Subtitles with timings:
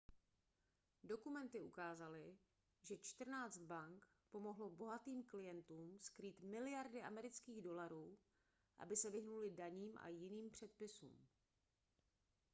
[1.03, 2.35] dokumenty ukázaly
[2.87, 8.17] že čtrnáct bank pomohlo bohatým klientům skrýt miliardy amerických dolarů
[8.79, 11.27] aby se vyhnuli daním a jiným předpisům